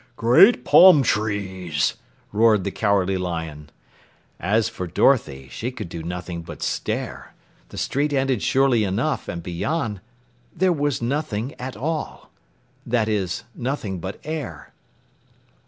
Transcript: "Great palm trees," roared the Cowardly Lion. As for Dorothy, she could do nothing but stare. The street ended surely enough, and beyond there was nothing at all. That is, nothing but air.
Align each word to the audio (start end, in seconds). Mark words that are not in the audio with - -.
"Great 0.15 0.65
palm 0.65 1.03
trees," 1.03 1.93
roared 2.31 2.63
the 2.63 2.71
Cowardly 2.71 3.17
Lion. 3.19 3.69
As 4.39 4.67
for 4.67 4.87
Dorothy, 4.87 5.47
she 5.51 5.69
could 5.69 5.89
do 5.89 6.01
nothing 6.01 6.41
but 6.41 6.63
stare. 6.63 7.35
The 7.69 7.77
street 7.77 8.11
ended 8.11 8.41
surely 8.41 8.83
enough, 8.83 9.27
and 9.27 9.43
beyond 9.43 10.01
there 10.55 10.73
was 10.73 11.03
nothing 11.03 11.53
at 11.59 11.77
all. 11.77 12.31
That 12.83 13.07
is, 13.07 13.43
nothing 13.55 13.99
but 13.99 14.19
air. 14.23 14.73